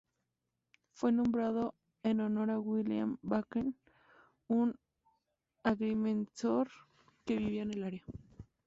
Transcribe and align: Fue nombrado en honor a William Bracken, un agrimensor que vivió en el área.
Fue 0.93 1.11
nombrado 1.11 1.75
en 2.01 2.21
honor 2.21 2.49
a 2.49 2.57
William 2.57 3.19
Bracken, 3.21 3.77
un 4.47 4.75
agrimensor 5.61 6.69
que 7.23 7.37
vivió 7.37 7.61
en 7.61 7.69
el 7.71 7.83
área. 7.83 8.03